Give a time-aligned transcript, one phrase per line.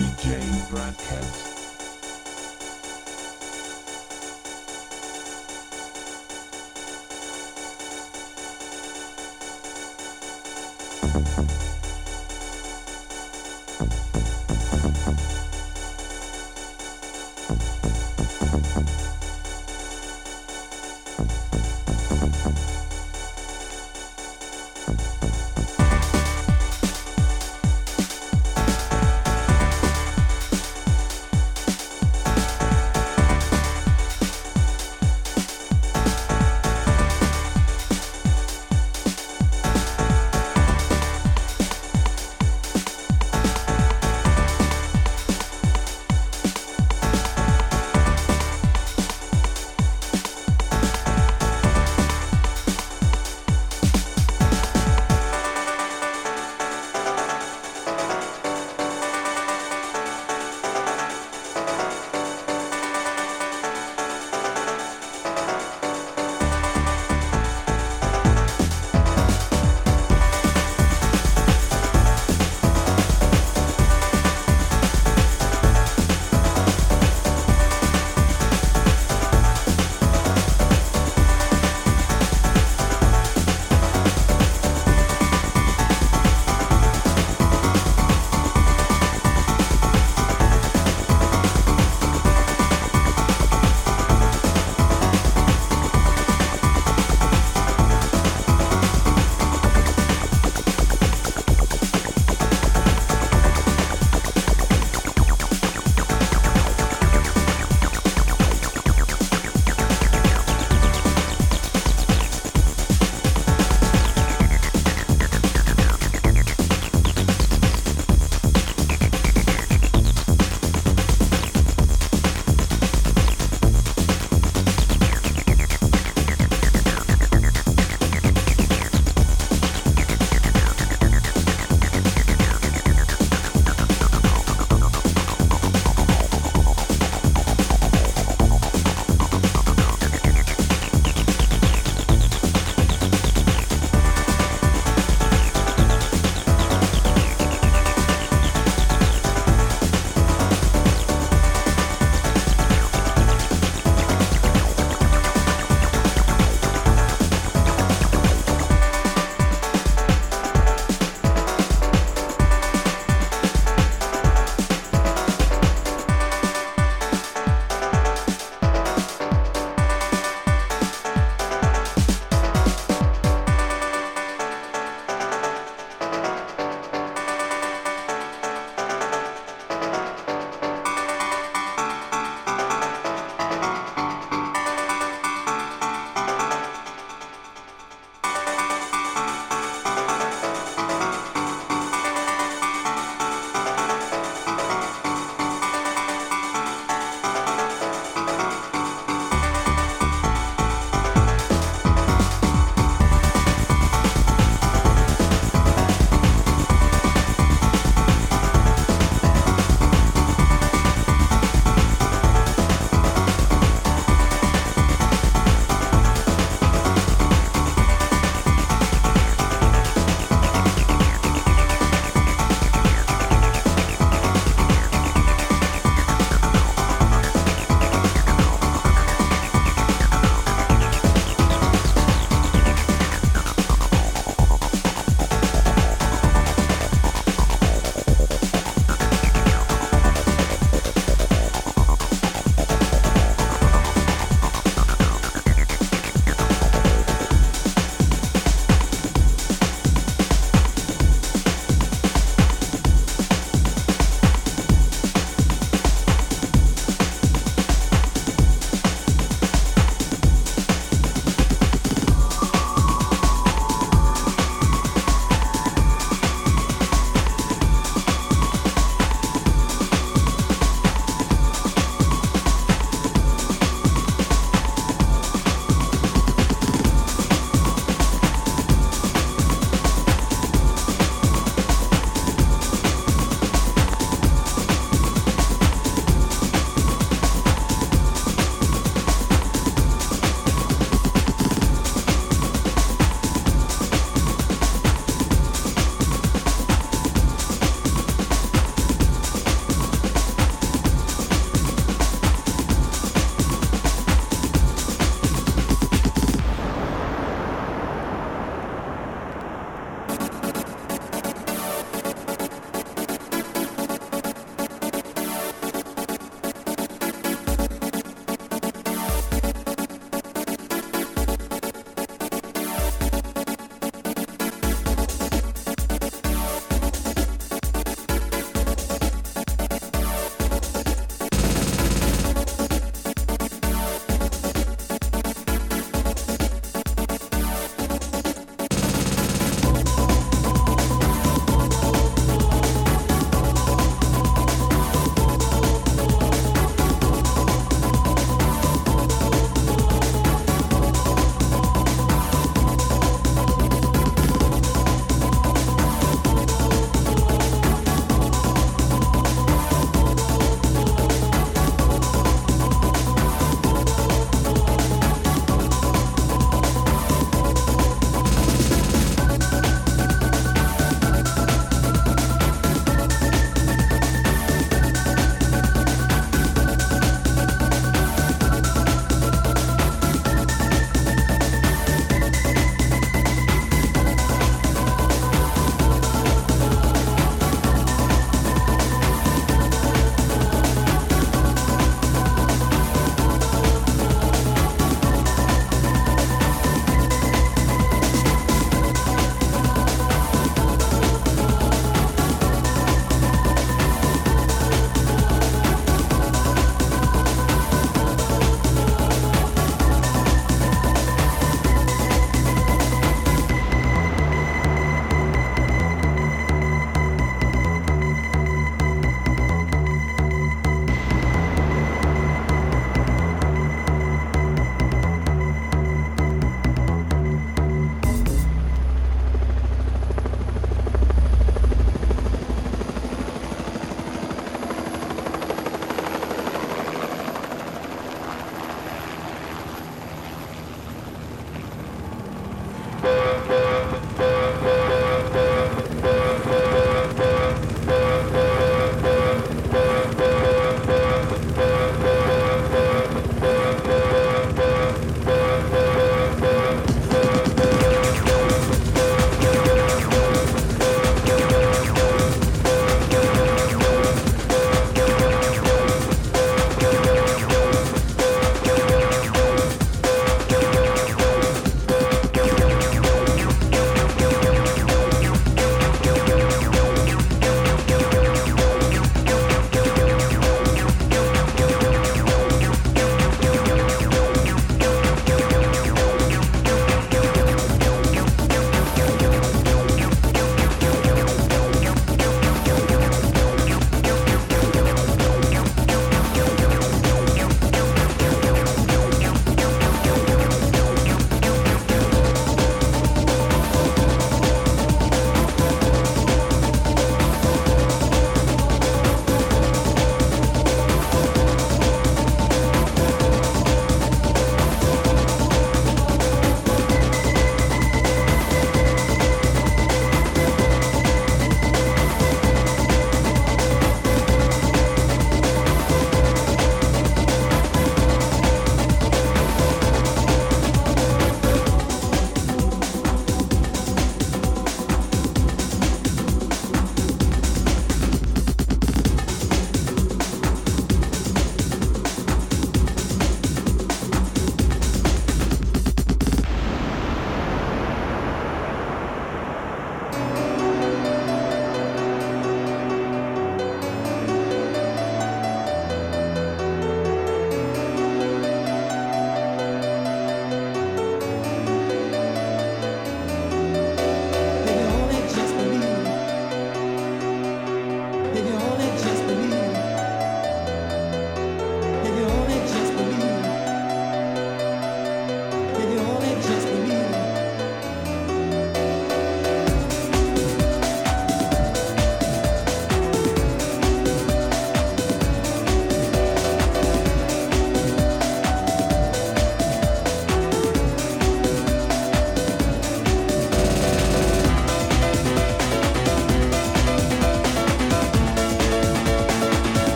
[0.00, 1.59] DJ Broadcast.